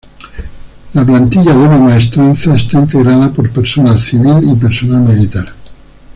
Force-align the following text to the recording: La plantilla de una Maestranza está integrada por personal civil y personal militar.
La 0.95 1.05
plantilla 1.05 1.51
de 1.53 1.59
una 1.59 1.77
Maestranza 1.77 2.55
está 2.55 2.79
integrada 2.79 3.29
por 3.31 3.51
personal 3.51 3.99
civil 4.01 4.39
y 4.49 4.55
personal 4.55 5.01
militar. 5.01 5.45